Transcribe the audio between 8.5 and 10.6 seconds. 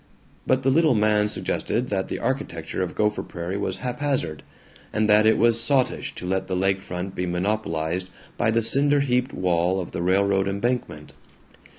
cinder heaped wall of the railroad